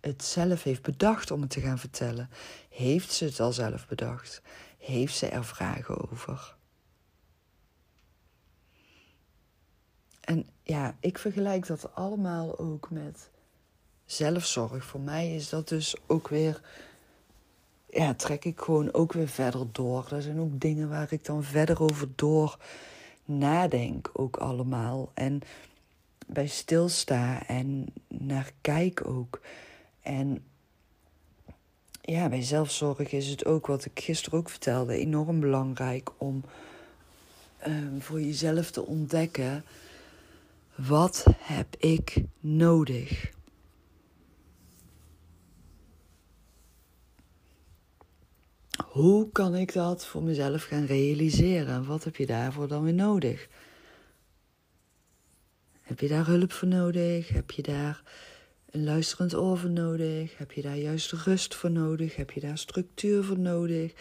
het 0.00 0.24
zelf 0.24 0.62
heeft 0.62 0.82
bedacht 0.82 1.30
om 1.30 1.40
het 1.40 1.50
te 1.50 1.60
gaan 1.60 1.78
vertellen. 1.78 2.30
Heeft 2.68 3.12
ze 3.12 3.24
het 3.24 3.40
al 3.40 3.52
zelf 3.52 3.86
bedacht? 3.86 4.42
Heeft 4.78 5.16
ze 5.16 5.26
er 5.26 5.44
vragen 5.44 6.10
over? 6.10 6.56
En 10.20 10.46
ja, 10.62 10.96
ik 11.00 11.18
vergelijk 11.18 11.66
dat 11.66 11.94
allemaal 11.94 12.58
ook 12.58 12.90
met 12.90 13.30
zelfzorg. 14.04 14.84
Voor 14.84 15.00
mij 15.00 15.34
is 15.34 15.48
dat 15.48 15.68
dus 15.68 15.96
ook 16.06 16.28
weer, 16.28 16.60
ja, 17.90 18.14
trek 18.14 18.44
ik 18.44 18.60
gewoon 18.60 18.92
ook 18.92 19.12
weer 19.12 19.28
verder 19.28 19.66
door. 19.72 20.08
Er 20.10 20.22
zijn 20.22 20.40
ook 20.40 20.60
dingen 20.60 20.88
waar 20.88 21.12
ik 21.12 21.24
dan 21.24 21.44
verder 21.44 21.82
over 21.82 22.08
door 22.14 22.58
nadenk, 23.24 24.10
ook 24.12 24.36
allemaal. 24.36 25.10
En 25.14 25.42
bij 26.32 26.46
stilsta 26.46 27.46
en 27.46 27.86
naar 28.08 28.50
kijk 28.60 29.06
ook. 29.06 29.40
En 30.02 30.44
ja, 32.02 32.28
bij 32.28 32.42
zelfzorg 32.42 33.12
is 33.12 33.26
het 33.26 33.44
ook, 33.44 33.66
wat 33.66 33.84
ik 33.84 34.00
gisteren 34.00 34.38
ook 34.38 34.50
vertelde, 34.50 34.94
enorm 34.94 35.40
belangrijk 35.40 36.10
om 36.18 36.44
um, 37.66 38.02
voor 38.02 38.20
jezelf 38.20 38.70
te 38.70 38.86
ontdekken 38.86 39.64
wat 40.86 41.26
heb 41.38 41.76
ik 41.76 42.24
nodig? 42.40 43.30
Hoe 48.86 49.30
kan 49.32 49.54
ik 49.54 49.72
dat 49.72 50.06
voor 50.06 50.22
mezelf 50.22 50.62
gaan 50.62 50.84
realiseren? 50.84 51.86
Wat 51.86 52.04
heb 52.04 52.16
je 52.16 52.26
daarvoor 52.26 52.68
dan 52.68 52.82
weer 52.82 52.94
nodig? 52.94 53.48
Heb 55.90 56.00
je 56.00 56.08
daar 56.08 56.26
hulp 56.26 56.52
voor 56.52 56.68
nodig? 56.68 57.28
Heb 57.28 57.50
je 57.50 57.62
daar 57.62 58.02
een 58.70 58.84
luisterend 58.84 59.34
oor 59.34 59.58
voor 59.58 59.70
nodig? 59.70 60.38
Heb 60.38 60.52
je 60.52 60.62
daar 60.62 60.76
juist 60.76 61.12
rust 61.12 61.54
voor 61.54 61.70
nodig? 61.70 62.16
Heb 62.16 62.30
je 62.30 62.40
daar 62.40 62.58
structuur 62.58 63.24
voor 63.24 63.38
nodig? 63.38 63.92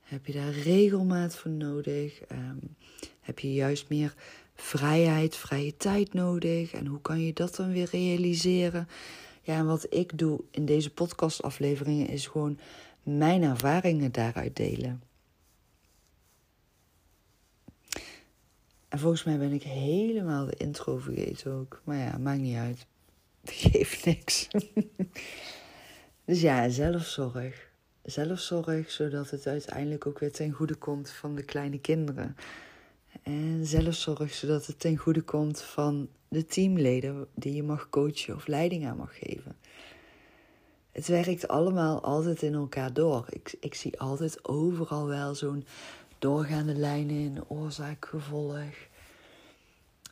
Heb 0.00 0.26
je 0.26 0.32
daar 0.32 0.52
regelmaat 0.52 1.36
voor 1.36 1.50
nodig? 1.50 2.20
Um, 2.32 2.76
heb 3.20 3.38
je 3.38 3.52
juist 3.52 3.88
meer 3.88 4.14
vrijheid, 4.54 5.36
vrije 5.36 5.76
tijd 5.76 6.12
nodig. 6.12 6.72
En 6.72 6.86
hoe 6.86 7.00
kan 7.00 7.20
je 7.20 7.32
dat 7.32 7.56
dan 7.56 7.72
weer 7.72 7.88
realiseren? 7.90 8.88
Ja, 9.42 9.56
en 9.56 9.66
wat 9.66 9.86
ik 9.90 10.18
doe 10.18 10.40
in 10.50 10.64
deze 10.64 10.90
podcastafleveringen 10.90 12.08
is 12.08 12.26
gewoon 12.26 12.58
mijn 13.02 13.42
ervaringen 13.42 14.12
daaruit 14.12 14.56
delen. 14.56 15.02
En 18.92 18.98
volgens 18.98 19.24
mij 19.24 19.38
ben 19.38 19.52
ik 19.52 19.62
helemaal 19.62 20.46
de 20.46 20.56
intro 20.56 20.96
vergeten 20.96 21.52
ook. 21.52 21.80
Maar 21.84 21.96
ja, 21.96 22.18
maakt 22.18 22.40
niet 22.40 22.56
uit. 22.56 22.86
Geeft 23.44 24.04
niks. 24.04 24.48
dus 26.24 26.40
ja, 26.40 26.68
zelfzorg. 26.68 27.70
Zelfzorg, 28.02 28.90
zodat 28.90 29.30
het 29.30 29.46
uiteindelijk 29.46 30.06
ook 30.06 30.18
weer 30.18 30.32
ten 30.32 30.50
goede 30.50 30.74
komt 30.74 31.10
van 31.10 31.34
de 31.34 31.42
kleine 31.42 31.78
kinderen. 31.78 32.36
En 33.22 33.66
zelfzorg, 33.66 34.34
zodat 34.34 34.66
het 34.66 34.80
ten 34.80 34.96
goede 34.96 35.22
komt 35.22 35.60
van 35.60 36.08
de 36.28 36.46
teamleden 36.46 37.26
die 37.34 37.54
je 37.54 37.62
mag 37.62 37.88
coachen 37.88 38.34
of 38.34 38.46
leiding 38.46 38.86
aan 38.86 38.96
mag 38.96 39.18
geven. 39.18 39.56
Het 40.90 41.06
werkt 41.06 41.48
allemaal 41.48 42.02
altijd 42.02 42.42
in 42.42 42.54
elkaar 42.54 42.92
door. 42.92 43.26
Ik, 43.28 43.54
ik 43.60 43.74
zie 43.74 44.00
altijd 44.00 44.48
overal 44.48 45.06
wel 45.06 45.34
zo'n 45.34 45.64
doorgaande 46.22 46.74
lijnen 46.74 47.16
in 47.16 47.44
oorzaak-gevolg. 47.48 48.74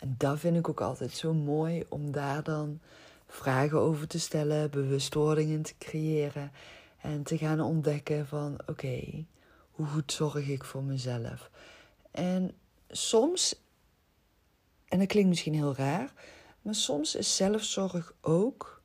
En 0.00 0.14
dat 0.18 0.38
vind 0.38 0.56
ik 0.56 0.68
ook 0.68 0.80
altijd 0.80 1.12
zo 1.12 1.34
mooi 1.34 1.84
om 1.88 2.12
daar 2.12 2.42
dan 2.42 2.80
vragen 3.26 3.78
over 3.78 4.06
te 4.06 4.18
stellen, 4.18 4.70
bewustwordingen 4.70 5.62
te 5.62 5.74
creëren 5.78 6.52
en 7.00 7.22
te 7.22 7.38
gaan 7.38 7.60
ontdekken 7.60 8.26
van 8.26 8.58
oké, 8.66 9.24
hoe 9.70 9.86
goed 9.86 10.12
zorg 10.12 10.48
ik 10.48 10.64
voor 10.64 10.82
mezelf? 10.82 11.50
En 12.10 12.54
soms, 12.88 13.54
en 14.88 14.98
dat 14.98 15.08
klinkt 15.08 15.28
misschien 15.28 15.54
heel 15.54 15.74
raar, 15.74 16.12
maar 16.62 16.74
soms 16.74 17.14
is 17.14 17.36
zelfzorg 17.36 18.14
ook 18.20 18.82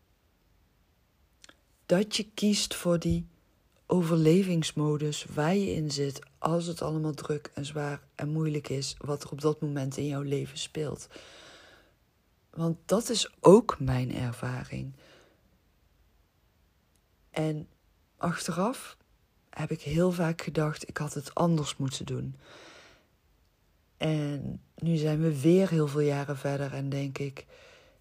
dat 1.86 2.16
je 2.16 2.30
kiest 2.34 2.76
voor 2.76 3.00
die 3.00 3.28
overlevingsmodus 3.88 5.26
waar 5.26 5.56
je 5.56 5.74
in 5.74 5.92
zit 5.92 6.20
als 6.38 6.66
het 6.66 6.82
allemaal 6.82 7.14
druk 7.14 7.52
en 7.54 7.66
zwaar 7.66 8.02
en 8.16 8.30
moeilijk 8.30 8.70
is 8.70 8.96
wat 8.98 9.24
er 9.24 9.32
op 9.32 9.42
dat 9.42 9.62
moment 9.62 9.98
in 9.98 10.08
jouw 10.08 10.22
leven 10.22 10.58
speelt. 10.58 11.08
Want 12.50 12.78
dat 12.86 13.10
is 13.10 13.34
ook 13.40 13.80
mijn 13.80 14.16
ervaring. 14.16 14.94
En 17.30 17.68
achteraf 18.18 18.98
heb 19.50 19.72
ik 19.72 19.82
heel 19.82 20.12
vaak 20.12 20.42
gedacht, 20.42 20.88
ik 20.88 20.98
had 20.98 21.14
het 21.14 21.36
anders 21.36 21.78
moeten 21.78 22.06
doen. 22.06 22.36
En 23.98 24.62
nu 24.76 24.96
zijn 24.96 25.22
we 25.22 25.42
weer 25.42 25.70
heel 25.70 25.88
veel 25.88 26.00
jaren 26.00 26.38
verder 26.38 26.74
en 26.74 26.90
denk 26.90 27.18
ik, 27.18 27.46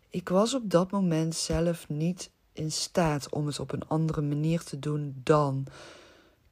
ik 0.08 0.28
was 0.28 0.54
op 0.54 0.70
dat 0.70 0.90
moment 0.90 1.34
zelf 1.34 1.88
niet 1.88 2.30
in 2.54 2.72
staat 2.72 3.30
om 3.30 3.46
het 3.46 3.58
op 3.58 3.72
een 3.72 3.88
andere 3.88 4.22
manier 4.22 4.62
te 4.62 4.78
doen 4.78 5.20
dan 5.24 5.66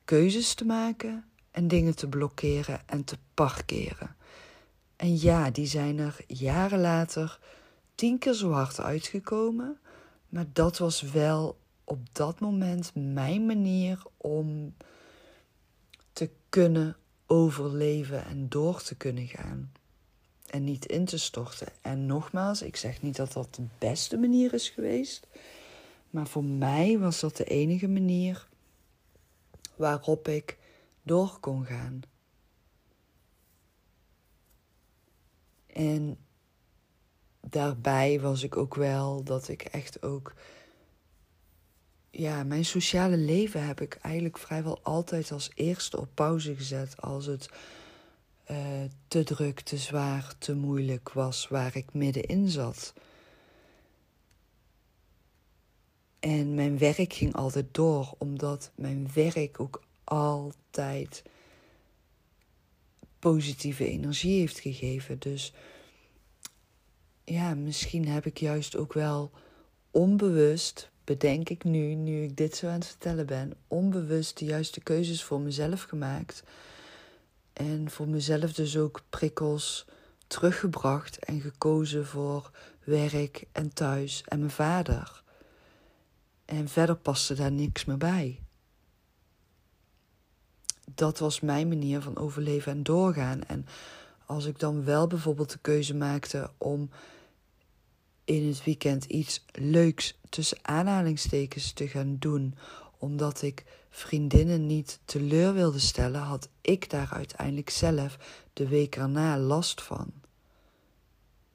keuzes 0.04 0.54
te 0.54 0.64
maken 0.64 1.24
en 1.50 1.68
dingen 1.68 1.96
te 1.96 2.08
blokkeren 2.08 2.80
en 2.86 3.04
te 3.04 3.16
parkeren. 3.34 4.16
En 4.96 5.18
ja, 5.18 5.50
die 5.50 5.66
zijn 5.66 5.98
er 5.98 6.16
jaren 6.26 6.80
later 6.80 7.38
tien 7.94 8.18
keer 8.18 8.34
zo 8.34 8.50
hard 8.50 8.80
uitgekomen, 8.80 9.78
maar 10.28 10.46
dat 10.52 10.78
was 10.78 11.02
wel 11.02 11.58
op 11.84 12.14
dat 12.14 12.40
moment 12.40 12.90
mijn 12.94 13.46
manier 13.46 14.02
om 14.16 14.74
te 16.12 16.30
kunnen 16.48 16.96
overleven 17.26 18.24
en 18.24 18.48
door 18.48 18.82
te 18.82 18.94
kunnen 18.94 19.26
gaan. 19.26 19.72
En 20.46 20.64
niet 20.64 20.86
in 20.86 21.04
te 21.04 21.18
storten. 21.18 21.68
En 21.80 22.06
nogmaals, 22.06 22.62
ik 22.62 22.76
zeg 22.76 23.02
niet 23.02 23.16
dat 23.16 23.32
dat 23.32 23.54
de 23.54 23.62
beste 23.78 24.16
manier 24.16 24.54
is 24.54 24.68
geweest. 24.68 25.26
Maar 26.12 26.26
voor 26.26 26.44
mij 26.44 26.98
was 26.98 27.20
dat 27.20 27.36
de 27.36 27.44
enige 27.44 27.88
manier 27.88 28.48
waarop 29.76 30.28
ik 30.28 30.58
door 31.02 31.38
kon 31.40 31.64
gaan. 31.64 32.02
En 35.66 36.18
daarbij 37.40 38.20
was 38.20 38.42
ik 38.42 38.56
ook 38.56 38.74
wel 38.74 39.22
dat 39.22 39.48
ik 39.48 39.62
echt 39.62 40.02
ook. 40.02 40.34
Ja, 42.10 42.44
mijn 42.44 42.64
sociale 42.64 43.16
leven 43.16 43.66
heb 43.66 43.80
ik 43.80 43.94
eigenlijk 43.94 44.38
vrijwel 44.38 44.80
altijd 44.82 45.32
als 45.32 45.50
eerste 45.54 46.00
op 46.00 46.08
pauze 46.14 46.54
gezet 46.54 47.00
als 47.00 47.26
het 47.26 47.48
uh, 48.50 48.82
te 49.08 49.24
druk, 49.24 49.60
te 49.60 49.76
zwaar, 49.76 50.34
te 50.38 50.54
moeilijk 50.54 51.12
was 51.12 51.48
waar 51.48 51.76
ik 51.76 51.94
middenin 51.94 52.48
zat. 52.48 52.92
En 56.22 56.54
mijn 56.54 56.78
werk 56.78 57.12
ging 57.12 57.34
altijd 57.34 57.66
door, 57.70 58.14
omdat 58.18 58.70
mijn 58.74 59.08
werk 59.14 59.60
ook 59.60 59.82
altijd 60.04 61.22
positieve 63.18 63.88
energie 63.88 64.38
heeft 64.38 64.58
gegeven. 64.58 65.18
Dus 65.18 65.52
ja, 67.24 67.54
misschien 67.54 68.08
heb 68.08 68.26
ik 68.26 68.38
juist 68.38 68.76
ook 68.76 68.92
wel 68.92 69.30
onbewust, 69.90 70.90
bedenk 71.04 71.48
ik 71.48 71.64
nu, 71.64 71.94
nu 71.94 72.22
ik 72.22 72.36
dit 72.36 72.56
zo 72.56 72.66
aan 72.66 72.74
het 72.74 72.86
vertellen 72.86 73.26
ben, 73.26 73.54
onbewust 73.68 74.38
de 74.38 74.44
juiste 74.44 74.80
keuzes 74.80 75.22
voor 75.22 75.40
mezelf 75.40 75.82
gemaakt. 75.82 76.42
En 77.52 77.90
voor 77.90 78.08
mezelf 78.08 78.52
dus 78.52 78.76
ook 78.76 79.02
prikkels 79.10 79.86
teruggebracht 80.26 81.18
en 81.18 81.40
gekozen 81.40 82.06
voor 82.06 82.50
werk 82.84 83.44
en 83.52 83.72
thuis 83.74 84.22
en 84.26 84.38
mijn 84.38 84.50
vader. 84.50 85.21
En 86.52 86.68
verder 86.68 86.96
paste 86.96 87.34
daar 87.34 87.52
niks 87.52 87.84
meer 87.84 87.96
bij. 87.96 88.40
Dat 90.94 91.18
was 91.18 91.40
mijn 91.40 91.68
manier 91.68 92.00
van 92.00 92.16
overleven 92.16 92.72
en 92.72 92.82
doorgaan. 92.82 93.44
En 93.44 93.66
als 94.26 94.44
ik 94.44 94.58
dan 94.58 94.84
wel 94.84 95.06
bijvoorbeeld 95.06 95.50
de 95.50 95.58
keuze 95.58 95.94
maakte 95.94 96.50
om 96.58 96.90
in 98.24 98.46
het 98.46 98.64
weekend 98.64 99.04
iets 99.04 99.44
leuks 99.52 100.18
tussen 100.28 100.58
aanhalingstekens 100.62 101.72
te 101.72 101.88
gaan 101.88 102.16
doen, 102.18 102.54
omdat 102.98 103.42
ik 103.42 103.64
vriendinnen 103.90 104.66
niet 104.66 105.00
teleur 105.04 105.54
wilde 105.54 105.78
stellen, 105.78 106.20
had 106.20 106.48
ik 106.60 106.90
daar 106.90 107.08
uiteindelijk 107.12 107.70
zelf 107.70 108.18
de 108.52 108.68
week 108.68 108.96
erna 108.96 109.38
last 109.38 109.82
van. 109.82 110.12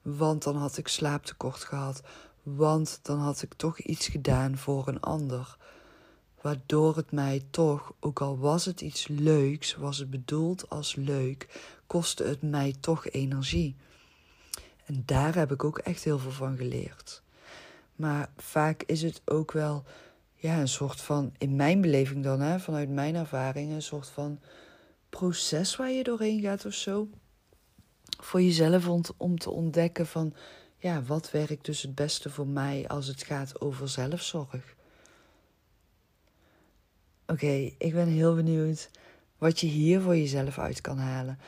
Want 0.02 0.44
dan 0.44 0.56
had 0.56 0.78
ik 0.78 0.88
slaaptekort 0.88 1.64
gehad, 1.64 2.02
want 2.56 3.00
dan 3.02 3.20
had 3.20 3.42
ik 3.42 3.54
toch 3.54 3.80
iets 3.80 4.08
gedaan 4.08 4.58
voor 4.58 4.88
een 4.88 5.00
ander. 5.00 5.58
Waardoor 6.42 6.96
het 6.96 7.12
mij 7.12 7.46
toch, 7.50 7.94
ook 8.00 8.22
al 8.22 8.38
was 8.38 8.66
het 8.66 8.82
iets 8.82 9.08
leuks, 9.08 9.76
was 9.76 9.98
het 9.98 10.10
bedoeld 10.10 10.70
als 10.70 10.96
leuk, 10.96 11.62
kostte 11.88 12.24
het 12.24 12.42
mij 12.42 12.76
toch 12.80 13.08
energie. 13.08 13.76
En 14.86 15.04
daar 15.06 15.36
heb 15.36 15.52
ik 15.52 15.64
ook 15.64 15.78
echt 15.78 16.04
heel 16.04 16.20
veel 16.20 16.32
van 16.32 16.58
geleerd. 16.58 17.22
Maar 17.96 18.30
vaak 18.38 18.84
is 18.84 19.02
het 19.02 19.22
ook 19.26 19.52
wel 19.52 19.84
ja, 20.36 20.60
een 20.60 20.68
soort 20.68 21.02
van, 21.02 21.34
in 21.38 21.56
mijn 21.56 21.82
beleving 21.82 22.24
dan, 22.24 22.40
hè, 22.40 22.60
vanuit 22.60 22.90
mijn 22.90 23.16
ervaring, 23.16 23.72
een 23.72 23.82
soort 23.82 24.08
van 24.08 24.40
proces 25.10 25.76
waar 25.76 25.92
je 25.92 26.04
doorheen 26.04 26.42
gaat 26.42 26.66
of 26.66 26.74
zo. 26.74 27.08
Voor 28.22 28.42
jezelf 28.42 28.88
om 29.18 29.38
te 29.38 29.50
ontdekken 29.50 30.08
van, 30.08 30.34
ja, 30.78 31.04
wat 31.04 31.32
werkt 31.32 31.66
dus 31.66 31.82
het 31.82 31.96
beste 31.96 32.30
voor 32.30 32.48
mij 32.48 32.88
als 32.88 33.08
het 33.08 33.24
gaat 33.24 33.62
over 33.62 33.90
zelfzorg. 33.90 34.76
Oké, 37.26 37.72
ik 37.78 37.94
ben 37.94 38.08
heel 38.08 38.36
benieuwd 38.36 38.90
wat 39.38 39.60
je 39.60 39.68
hier 39.68 40.02
voor 40.02 40.16
jezelf 40.16 40.60
uit 40.60 40.82
kan 40.82 40.98
halen. 40.98 41.40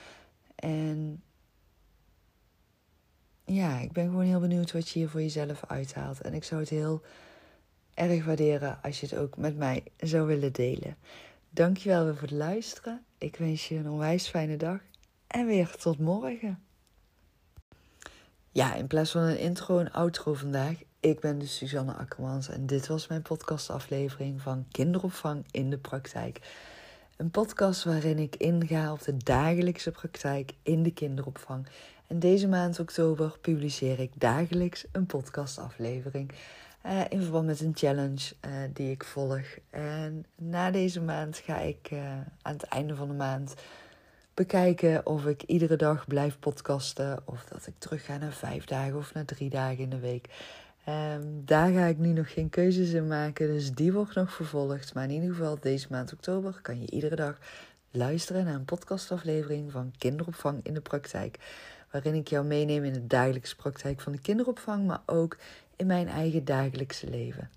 En 0.56 1.24
ja, 3.46 3.80
ik 3.80 3.92
ben 3.92 4.06
gewoon 4.06 4.26
heel 4.26 4.39
benieuwd 4.39 4.72
wat 4.72 4.89
je 4.89 5.00
hier 5.00 5.10
voor 5.10 5.22
jezelf 5.22 5.65
uithaalt. 5.68 6.22
En 6.22 6.34
ik 6.34 6.44
zou 6.44 6.62
het 6.62 6.70
heel 6.70 7.02
erg 7.94 8.26
waarderen 8.26 8.80
als 8.82 9.00
je 9.00 9.06
het 9.06 9.15
ook 9.15 9.38
met 9.38 9.58
mij 9.58 9.84
zou 9.98 10.28
willen 10.28 10.54
delen. 10.54 10.98
Dankjewel 11.50 12.04
weer 12.04 12.13
voor 12.13 12.28
het 12.28 12.38
luisteren. 12.38 13.06
Ik 13.18 13.36
wens 13.36 13.68
je 13.68 13.76
een 13.76 13.89
onwijs 13.89 14.28
fijne 14.28 14.58
dag. 14.58 14.80
En 15.28 15.46
weer 15.46 15.76
tot 15.76 16.00
morgen. 16.00 16.63
Ja, 18.52 18.74
in 18.74 18.88
plaats 18.88 19.12
van 19.12 19.22
een 19.22 19.40
intro 19.40 19.80
en 19.80 19.92
outro 19.92 20.34
vandaag. 20.34 20.76
Ik 21.00 21.20
ben 21.20 21.40
dus 21.40 21.58
Suzanne 21.58 21.94
Akkermans 21.94 22.50
en 22.50 22.66
dit 22.66 22.88
was 22.88 23.08
mijn 23.08 23.22
podcastaflevering 23.22 24.42
van 24.42 24.66
Kinderopvang 24.72 25.46
in 25.52 25.70
de 25.70 25.78
Praktijk. 25.78 26.40
Een 27.18 27.32
podcast 27.32 27.84
waarin 27.84 28.20
ik 28.20 28.36
inga 28.36 28.92
op 28.92 29.04
de 29.04 29.18
dagelijkse 29.18 29.92
praktijk 29.92 30.54
in 30.64 30.84
de 30.84 30.92
kinderopvang. 30.92 31.68
En 32.08 32.20
deze 32.20 32.48
maand 32.48 32.80
oktober 32.80 33.38
publiceer 33.42 34.00
ik 34.00 34.12
dagelijks 34.16 34.86
een 34.92 35.06
podcastaflevering. 35.06 36.32
Uh, 36.86 37.02
in 37.10 37.22
verband 37.22 37.46
met 37.46 37.60
een 37.60 37.76
challenge 37.76 38.34
uh, 38.46 38.52
die 38.74 38.92
ik 38.92 39.04
volg. 39.04 39.46
En 39.70 40.26
na 40.36 40.72
deze 40.72 41.02
maand 41.02 41.38
ga 41.38 41.58
ik 41.58 41.90
uh, 41.94 42.12
aan 42.42 42.54
het 42.54 42.64
einde 42.64 42.96
van 42.96 43.08
de 43.08 43.14
maand 43.14 43.54
bekijken 44.39 45.06
of 45.06 45.25
ik 45.25 45.43
iedere 45.43 45.75
dag 45.75 46.08
blijf 46.08 46.39
podcasten. 46.39 47.21
Of 47.25 47.43
dat 47.43 47.67
ik 47.67 47.73
terug 47.78 48.06
ga 48.06 48.17
naar 48.17 48.32
vijf 48.32 48.65
dagen 48.65 48.97
of 48.97 49.13
naar 49.13 49.25
drie 49.25 49.49
dagen 49.49 49.78
in 49.78 49.89
de 49.89 49.99
week. 49.99 50.28
Um, 50.88 51.41
daar 51.45 51.71
ga 51.71 51.86
ik 51.86 51.97
nu 51.97 52.08
nog 52.08 52.34
geen 52.34 52.49
keuzes 52.49 52.91
in 52.91 53.08
maken, 53.08 53.47
dus 53.47 53.71
die 53.71 53.93
wordt 53.93 54.15
nog 54.15 54.34
vervolgd. 54.34 54.93
Maar 54.93 55.04
in 55.04 55.10
ieder 55.10 55.30
geval, 55.30 55.58
deze 55.60 55.88
maand 55.89 56.13
oktober 56.13 56.60
kan 56.62 56.82
je 56.82 56.91
iedere 56.91 57.15
dag 57.15 57.38
luisteren 57.91 58.45
naar 58.45 58.54
een 58.54 58.65
podcastaflevering 58.65 59.71
van 59.71 59.93
Kinderopvang 59.97 60.60
in 60.63 60.73
de 60.73 60.82
Praktijk. 60.82 61.39
Waarin 61.91 62.13
ik 62.13 62.28
jou 62.28 62.45
meeneem 62.45 62.84
in 62.84 62.93
de 62.93 63.08
dagelijkse 63.08 63.56
praktijk 63.56 64.02
van 64.02 64.12
de 64.12 64.21
kinderopvang, 64.21 64.86
maar 64.86 65.02
ook 65.06 65.38
in 65.75 65.88
mijn 65.88 66.08
eigen 66.08 66.45
dagelijkse 66.45 67.10
leven. 67.10 67.49